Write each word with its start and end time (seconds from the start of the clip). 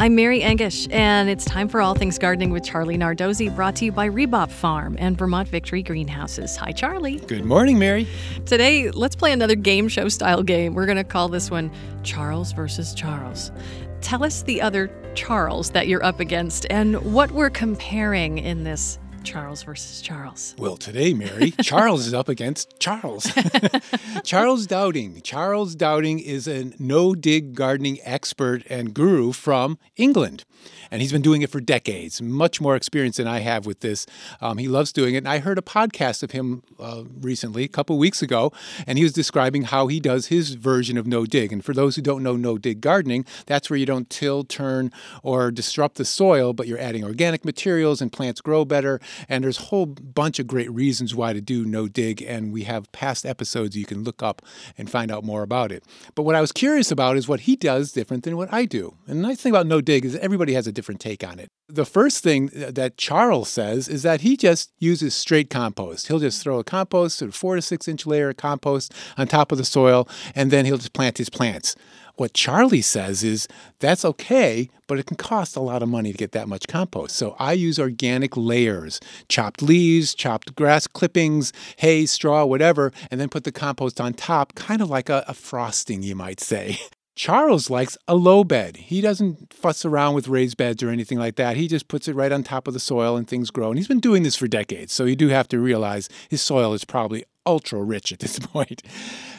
I'm 0.00 0.14
Mary 0.14 0.42
Engisch, 0.42 0.88
and 0.90 1.28
it's 1.28 1.44
time 1.44 1.68
for 1.68 1.82
All 1.82 1.94
Things 1.94 2.18
Gardening 2.18 2.48
with 2.48 2.64
Charlie 2.64 2.96
Nardozzi, 2.96 3.54
brought 3.54 3.76
to 3.76 3.84
you 3.84 3.92
by 3.92 4.08
Rebop 4.08 4.50
Farm 4.50 4.96
and 4.98 5.18
Vermont 5.18 5.46
Victory 5.46 5.82
Greenhouses. 5.82 6.56
Hi, 6.56 6.72
Charlie. 6.72 7.18
Good 7.18 7.44
morning, 7.44 7.78
Mary. 7.78 8.08
Today, 8.46 8.90
let's 8.92 9.14
play 9.14 9.30
another 9.30 9.56
game 9.56 9.88
show 9.88 10.08
style 10.08 10.42
game. 10.42 10.72
We're 10.72 10.86
going 10.86 10.96
to 10.96 11.04
call 11.04 11.28
this 11.28 11.50
one 11.50 11.70
Charles 12.02 12.52
versus 12.52 12.94
Charles. 12.94 13.52
Tell 14.00 14.24
us 14.24 14.40
the 14.40 14.62
other 14.62 14.90
Charles 15.14 15.68
that 15.72 15.86
you're 15.86 16.02
up 16.02 16.18
against 16.18 16.64
and 16.70 16.96
what 17.12 17.30
we're 17.32 17.50
comparing 17.50 18.38
in 18.38 18.64
this 18.64 18.98
Charles 19.24 19.62
versus 19.62 20.00
Charles. 20.00 20.54
Well, 20.58 20.76
today, 20.76 21.14
Mary, 21.14 21.50
Charles 21.62 22.06
is 22.06 22.14
up 22.14 22.28
against 22.28 22.78
Charles. 22.78 23.24
Charles 24.24 24.66
Dowding. 24.66 25.22
Charles 25.22 25.76
Dowding 25.76 26.20
is 26.20 26.48
a 26.48 26.72
no 26.78 27.14
dig 27.14 27.54
gardening 27.54 27.98
expert 28.02 28.62
and 28.68 28.94
guru 28.94 29.32
from 29.32 29.78
England. 29.96 30.44
And 30.90 31.00
he's 31.00 31.12
been 31.12 31.22
doing 31.22 31.42
it 31.42 31.50
for 31.50 31.60
decades, 31.60 32.20
much 32.20 32.60
more 32.60 32.74
experience 32.74 33.16
than 33.16 33.26
I 33.26 33.38
have 33.40 33.64
with 33.64 33.80
this. 33.80 34.06
Um, 34.40 34.58
he 34.58 34.68
loves 34.68 34.92
doing 34.92 35.14
it. 35.14 35.18
And 35.18 35.28
I 35.28 35.38
heard 35.38 35.56
a 35.56 35.62
podcast 35.62 36.22
of 36.22 36.32
him 36.32 36.62
uh, 36.78 37.04
recently, 37.20 37.64
a 37.64 37.68
couple 37.68 37.96
weeks 37.96 38.22
ago, 38.22 38.52
and 38.86 38.98
he 38.98 39.04
was 39.04 39.12
describing 39.12 39.62
how 39.62 39.86
he 39.86 40.00
does 40.00 40.26
his 40.26 40.54
version 40.54 40.98
of 40.98 41.06
no 41.06 41.24
dig. 41.24 41.52
And 41.52 41.64
for 41.64 41.72
those 41.72 41.96
who 41.96 42.02
don't 42.02 42.22
know 42.22 42.36
no 42.36 42.58
dig 42.58 42.80
gardening, 42.80 43.24
that's 43.46 43.70
where 43.70 43.78
you 43.78 43.86
don't 43.86 44.10
till, 44.10 44.42
turn, 44.44 44.90
or 45.22 45.50
disrupt 45.50 45.96
the 45.96 46.04
soil, 46.04 46.52
but 46.52 46.66
you're 46.66 46.78
adding 46.78 47.04
organic 47.04 47.44
materials 47.44 48.02
and 48.02 48.12
plants 48.12 48.40
grow 48.40 48.64
better 48.64 49.00
and 49.28 49.44
there's 49.44 49.58
a 49.58 49.62
whole 49.62 49.86
bunch 49.86 50.38
of 50.38 50.46
great 50.46 50.70
reasons 50.70 51.14
why 51.14 51.32
to 51.32 51.40
do 51.40 51.64
no 51.64 51.88
dig. 51.88 52.22
And 52.22 52.52
we 52.52 52.64
have 52.64 52.90
past 52.92 53.26
episodes 53.26 53.76
you 53.76 53.84
can 53.84 54.04
look 54.04 54.22
up 54.22 54.42
and 54.76 54.90
find 54.90 55.10
out 55.10 55.24
more 55.24 55.42
about 55.42 55.72
it. 55.72 55.84
But 56.14 56.22
what 56.22 56.34
I 56.34 56.40
was 56.40 56.52
curious 56.52 56.90
about 56.90 57.16
is 57.16 57.28
what 57.28 57.40
he 57.40 57.56
does 57.56 57.92
different 57.92 58.24
than 58.24 58.36
what 58.36 58.52
I 58.52 58.64
do. 58.64 58.94
And 59.06 59.18
the 59.18 59.28
nice 59.28 59.40
thing 59.40 59.52
about 59.52 59.66
no 59.66 59.80
dig 59.80 60.04
is 60.04 60.16
everybody 60.16 60.54
has 60.54 60.66
a 60.66 60.72
different 60.72 61.00
take 61.00 61.24
on 61.24 61.38
it. 61.38 61.48
The 61.68 61.84
first 61.84 62.22
thing 62.22 62.50
that 62.52 62.96
Charles 62.96 63.48
says 63.48 63.88
is 63.88 64.02
that 64.02 64.22
he 64.22 64.36
just 64.36 64.72
uses 64.78 65.14
straight 65.14 65.50
compost. 65.50 66.08
He'll 66.08 66.18
just 66.18 66.42
throw 66.42 66.58
a 66.58 66.64
compost, 66.64 67.22
a 67.22 67.30
four 67.30 67.54
to 67.54 67.62
six 67.62 67.86
inch 67.86 68.06
layer 68.06 68.30
of 68.30 68.36
compost 68.36 68.92
on 69.16 69.28
top 69.28 69.52
of 69.52 69.58
the 69.58 69.64
soil, 69.64 70.08
and 70.34 70.50
then 70.50 70.64
he'll 70.66 70.78
just 70.78 70.92
plant 70.92 71.18
his 71.18 71.30
plants. 71.30 71.76
What 72.20 72.34
Charlie 72.34 72.82
says 72.82 73.24
is 73.24 73.48
that's 73.78 74.04
okay, 74.04 74.68
but 74.86 74.98
it 74.98 75.06
can 75.06 75.16
cost 75.16 75.56
a 75.56 75.60
lot 75.60 75.82
of 75.82 75.88
money 75.88 76.12
to 76.12 76.18
get 76.18 76.32
that 76.32 76.48
much 76.48 76.68
compost. 76.68 77.16
So 77.16 77.34
I 77.38 77.54
use 77.54 77.78
organic 77.78 78.36
layers, 78.36 79.00
chopped 79.30 79.62
leaves, 79.62 80.14
chopped 80.14 80.54
grass 80.54 80.86
clippings, 80.86 81.50
hay, 81.78 82.04
straw, 82.04 82.44
whatever, 82.44 82.92
and 83.10 83.18
then 83.18 83.30
put 83.30 83.44
the 83.44 83.52
compost 83.52 84.02
on 84.02 84.12
top, 84.12 84.54
kind 84.54 84.82
of 84.82 84.90
like 84.90 85.08
a, 85.08 85.24
a 85.28 85.32
frosting, 85.32 86.02
you 86.02 86.14
might 86.14 86.40
say. 86.40 86.78
Charles 87.16 87.70
likes 87.70 87.96
a 88.06 88.14
low 88.14 88.44
bed. 88.44 88.76
He 88.76 89.00
doesn't 89.00 89.54
fuss 89.54 89.86
around 89.86 90.14
with 90.14 90.28
raised 90.28 90.58
beds 90.58 90.82
or 90.82 90.90
anything 90.90 91.18
like 91.18 91.36
that. 91.36 91.56
He 91.56 91.68
just 91.68 91.88
puts 91.88 92.06
it 92.06 92.14
right 92.14 92.32
on 92.32 92.42
top 92.42 92.68
of 92.68 92.74
the 92.74 92.80
soil 92.80 93.16
and 93.16 93.26
things 93.26 93.50
grow. 93.50 93.70
And 93.70 93.78
he's 93.78 93.88
been 93.88 93.98
doing 93.98 94.24
this 94.24 94.36
for 94.36 94.46
decades. 94.46 94.92
So 94.92 95.06
you 95.06 95.16
do 95.16 95.28
have 95.28 95.48
to 95.48 95.58
realize 95.58 96.10
his 96.28 96.42
soil 96.42 96.74
is 96.74 96.84
probably 96.84 97.24
ultra 97.46 97.82
rich 97.82 98.12
at 98.12 98.18
this 98.18 98.38
point. 98.38 98.82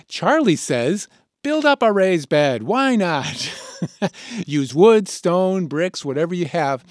Charlie 0.07 0.55
says 0.55 1.07
build 1.43 1.65
up 1.65 1.81
a 1.81 1.91
raised 1.91 2.29
bed. 2.29 2.63
Why 2.63 2.95
not? 2.95 3.53
Use 4.45 4.73
wood, 4.73 5.07
stone, 5.07 5.67
bricks, 5.67 6.05
whatever 6.05 6.33
you 6.33 6.45
have. 6.45 6.83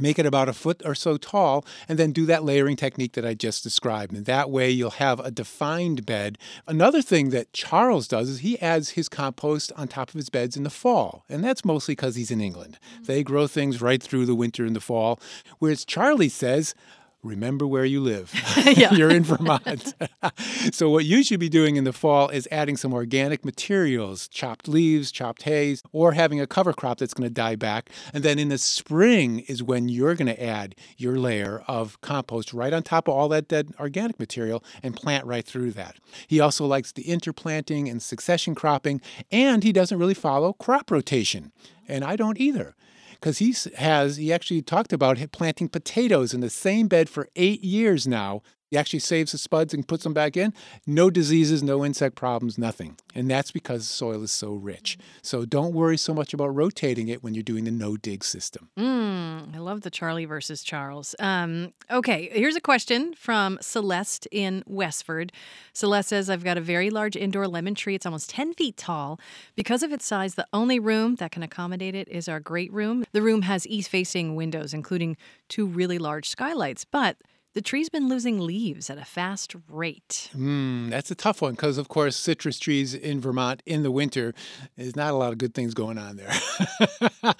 Make 0.00 0.18
it 0.18 0.26
about 0.26 0.48
a 0.48 0.52
foot 0.52 0.82
or 0.84 0.94
so 0.94 1.16
tall, 1.16 1.64
and 1.88 1.98
then 1.98 2.12
do 2.12 2.24
that 2.26 2.44
layering 2.44 2.76
technique 2.76 3.14
that 3.14 3.26
I 3.26 3.34
just 3.34 3.64
described. 3.64 4.14
And 4.14 4.26
that 4.26 4.48
way 4.48 4.70
you'll 4.70 4.90
have 4.90 5.18
a 5.18 5.30
defined 5.30 6.06
bed. 6.06 6.38
Another 6.68 7.02
thing 7.02 7.30
that 7.30 7.52
Charles 7.52 8.06
does 8.06 8.28
is 8.28 8.38
he 8.40 8.60
adds 8.60 8.90
his 8.90 9.08
compost 9.08 9.72
on 9.76 9.88
top 9.88 10.10
of 10.10 10.14
his 10.14 10.30
beds 10.30 10.56
in 10.56 10.62
the 10.62 10.70
fall. 10.70 11.24
And 11.28 11.42
that's 11.42 11.64
mostly 11.64 11.92
because 11.92 12.14
he's 12.14 12.30
in 12.30 12.40
England. 12.40 12.78
Mm-hmm. 12.94 13.04
They 13.04 13.24
grow 13.24 13.48
things 13.48 13.82
right 13.82 14.02
through 14.02 14.26
the 14.26 14.36
winter 14.36 14.64
and 14.64 14.76
the 14.76 14.80
fall. 14.80 15.18
Whereas 15.58 15.84
Charlie 15.84 16.28
says, 16.28 16.74
remember 17.22 17.66
where 17.66 17.84
you 17.84 18.00
live. 18.00 18.32
You're 18.92 19.10
in 19.10 19.24
Vermont. 19.24 19.94
so, 20.72 20.90
what 20.90 21.04
you 21.04 21.22
should 21.22 21.40
be 21.40 21.48
doing 21.48 21.76
in 21.76 21.84
the 21.84 21.92
fall 21.92 22.28
is 22.28 22.48
adding 22.50 22.76
some 22.76 22.92
organic 22.92 23.44
materials, 23.44 24.28
chopped 24.28 24.68
leaves, 24.68 25.10
chopped 25.10 25.42
hay, 25.42 25.76
or 25.92 26.12
having 26.12 26.40
a 26.40 26.46
cover 26.46 26.72
crop 26.72 26.98
that's 26.98 27.14
going 27.14 27.28
to 27.28 27.32
die 27.32 27.56
back. 27.56 27.90
And 28.12 28.22
then 28.24 28.38
in 28.38 28.48
the 28.48 28.58
spring 28.58 29.40
is 29.40 29.62
when 29.62 29.88
you're 29.88 30.14
going 30.14 30.26
to 30.26 30.42
add 30.42 30.74
your 30.96 31.18
layer 31.18 31.62
of 31.66 32.00
compost 32.00 32.52
right 32.52 32.72
on 32.72 32.82
top 32.82 33.08
of 33.08 33.14
all 33.14 33.28
that 33.28 33.48
dead 33.48 33.72
organic 33.78 34.18
material 34.18 34.62
and 34.82 34.94
plant 34.94 35.26
right 35.26 35.44
through 35.44 35.72
that. 35.72 35.96
He 36.26 36.40
also 36.40 36.66
likes 36.66 36.92
the 36.92 37.08
interplanting 37.08 37.88
and 37.88 38.02
succession 38.02 38.54
cropping, 38.54 39.00
and 39.30 39.64
he 39.64 39.72
doesn't 39.72 39.98
really 39.98 40.14
follow 40.14 40.52
crop 40.52 40.90
rotation. 40.90 41.52
And 41.86 42.04
I 42.04 42.16
don't 42.16 42.38
either 42.38 42.74
because 43.20 43.38
he 43.38 43.54
has 43.76 44.16
he 44.16 44.32
actually 44.32 44.62
talked 44.62 44.92
about 44.92 45.18
planting 45.32 45.68
potatoes 45.68 46.32
in 46.32 46.40
the 46.40 46.50
same 46.50 46.88
bed 46.88 47.08
for 47.08 47.28
eight 47.36 47.62
years 47.62 48.06
now 48.06 48.42
he 48.70 48.76
actually 48.76 48.98
saves 48.98 49.32
the 49.32 49.38
spuds 49.38 49.72
and 49.72 49.86
puts 49.86 50.04
them 50.04 50.12
back 50.12 50.36
in. 50.36 50.52
No 50.86 51.10
diseases, 51.10 51.62
no 51.62 51.84
insect 51.84 52.14
problems, 52.16 52.58
nothing. 52.58 52.96
And 53.14 53.30
that's 53.30 53.50
because 53.50 53.80
the 53.80 53.92
soil 53.92 54.22
is 54.22 54.32
so 54.32 54.52
rich. 54.52 54.98
So 55.22 55.44
don't 55.44 55.72
worry 55.74 55.96
so 55.96 56.12
much 56.12 56.34
about 56.34 56.54
rotating 56.54 57.08
it 57.08 57.22
when 57.22 57.34
you're 57.34 57.42
doing 57.42 57.64
the 57.64 57.70
no 57.70 57.96
dig 57.96 58.22
system. 58.24 58.68
Mm, 58.78 59.54
I 59.54 59.58
love 59.58 59.80
the 59.80 59.90
Charlie 59.90 60.26
versus 60.26 60.62
Charles. 60.62 61.14
Um, 61.18 61.72
okay, 61.90 62.28
here's 62.32 62.56
a 62.56 62.60
question 62.60 63.14
from 63.14 63.58
Celeste 63.60 64.28
in 64.30 64.62
Westford. 64.66 65.32
Celeste 65.72 66.08
says, 66.10 66.30
I've 66.30 66.44
got 66.44 66.58
a 66.58 66.62
very 66.62 66.90
large 66.90 67.16
indoor 67.16 67.48
lemon 67.48 67.74
tree. 67.74 67.94
It's 67.94 68.06
almost 68.06 68.30
10 68.30 68.54
feet 68.54 68.76
tall. 68.76 69.18
Because 69.56 69.82
of 69.82 69.92
its 69.92 70.04
size, 70.04 70.34
the 70.34 70.46
only 70.52 70.78
room 70.78 71.16
that 71.16 71.32
can 71.32 71.42
accommodate 71.42 71.94
it 71.94 72.08
is 72.08 72.28
our 72.28 72.40
great 72.40 72.72
room. 72.72 73.04
The 73.12 73.22
room 73.22 73.42
has 73.42 73.66
east 73.66 73.88
facing 73.88 74.36
windows, 74.36 74.74
including 74.74 75.16
two 75.48 75.66
really 75.66 75.98
large 75.98 76.28
skylights, 76.28 76.84
but 76.84 77.16
the 77.54 77.62
tree's 77.62 77.88
been 77.88 78.08
losing 78.08 78.38
leaves 78.38 78.90
at 78.90 78.98
a 78.98 79.04
fast 79.04 79.54
rate. 79.68 80.30
Mm, 80.36 80.90
that's 80.90 81.10
a 81.10 81.14
tough 81.14 81.40
one 81.42 81.52
because, 81.52 81.78
of 81.78 81.88
course, 81.88 82.14
citrus 82.14 82.58
trees 82.58 82.94
in 82.94 83.20
Vermont 83.20 83.62
in 83.66 83.82
the 83.82 83.90
winter, 83.90 84.34
there's 84.76 84.96
not 84.96 85.12
a 85.12 85.16
lot 85.16 85.32
of 85.32 85.38
good 85.38 85.54
things 85.54 85.74
going 85.74 85.98
on 85.98 86.16
there, 86.16 86.32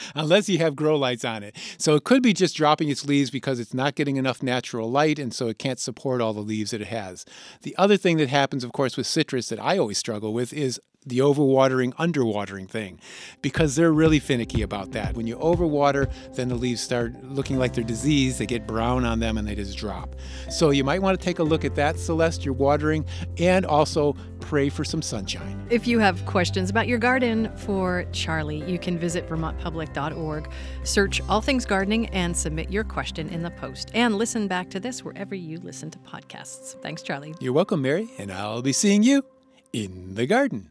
unless 0.15 0.49
you 0.49 0.59
have 0.59 0.75
grow 0.75 0.97
lights 0.97 1.25
on 1.25 1.43
it. 1.43 1.57
So 1.79 1.95
it 1.95 2.05
could 2.05 2.23
be 2.23 2.33
just 2.33 2.57
dropping 2.57 2.89
its 2.89 3.07
leaves 3.07 3.31
because 3.31 3.61
it's 3.61 3.75
not 3.75 3.95
getting 3.95 4.17
enough 4.17 4.43
natural 4.43 4.91
light, 4.91 5.19
and 5.19 5.33
so 5.33 5.49
it 5.49 5.59
can't 5.59 5.79
support 5.79 6.21
all 6.21 6.33
the 6.33 6.41
leaves 6.41 6.71
that 6.71 6.81
it 6.81 6.89
has. 6.89 7.25
The 7.63 7.77
other 7.77 7.97
thing 7.97 8.17
that 8.17 8.29
happens, 8.29 8.65
of 8.65 8.73
course, 8.73 8.97
with 8.97 9.07
citrus 9.07 9.49
that 9.51 9.61
I 9.61 9.79
always 9.79 9.99
struggle 9.99 10.33
with 10.33 10.53
is 10.53 10.81
the 11.07 11.19
overwatering, 11.19 11.95
underwatering 11.95 12.69
thing, 12.69 13.01
because 13.41 13.77
they're 13.77 13.93
really 13.93 14.19
finicky 14.19 14.63
about 14.63 14.93
that. 14.93 15.17
When 15.17 15.27
you 15.27 15.37
overwater, 15.37 16.11
then 16.35 16.49
the 16.49 16.55
leaves 16.55 16.81
start 16.81 17.23
looking 17.25 17.59
like 17.59 17.73
they're 17.73 17.85
diseased, 17.85 18.39
they 18.39 18.47
get 18.47 18.67
brown 18.67 19.05
on 19.05 19.21
them, 19.21 19.39
and 19.39 19.47
they 19.47 19.55
just 19.55 19.79
drop. 19.79 20.17
So 20.51 20.71
you 20.71 20.85
might 20.85 21.01
want 21.01 21.19
to 21.19 21.25
take 21.25 21.39
a 21.39 21.43
look 21.43 21.65
at 21.65 21.75
that, 21.77 21.99
Celeste, 21.99 22.45
you're 22.45 22.55
watering, 22.55 23.07
and 23.39 23.65
also 23.65 24.17
pray 24.41 24.69
for 24.69 24.85
some 24.85 25.03
sunshine. 25.03 25.67
If 25.71 25.87
you 25.87 25.99
have 25.99 26.25
questions 26.27 26.71
about 26.71 26.89
your 26.89 26.99
garden 26.99 27.55
for 27.57 28.05
Charlie, 28.13 28.65
you 28.71 28.79
can 28.79 28.99
visit 28.99 29.29
vermontpublic.org, 29.29 30.51
search 30.85 31.21
All 31.29 31.41
Things 31.41 31.65
Gardening, 31.65 32.07
and 32.09 32.37
submit 32.37 32.71
your 32.71 32.85
question 32.85 33.29
in 33.29 33.43
the 33.43 33.51
post. 33.53 33.91
And 33.95 34.17
listen 34.17 34.49
back 34.49 34.71
to 34.71 34.81
this 34.81 35.05
wherever 35.05 35.35
you 35.35 35.59
listen 35.59 35.91
to 35.91 35.99
podcasts. 35.99 36.81
Thanks, 36.83 37.03
Charlie. 37.03 37.35
You're 37.41 37.53
welcome, 37.53 37.83
Mary, 37.83 38.09
and 38.19 38.33
I'll 38.33 38.63
be 38.63 38.73
seeing 38.73 39.03
you 39.03 39.25
in 39.73 40.15
the 40.15 40.27
garden. 40.27 40.71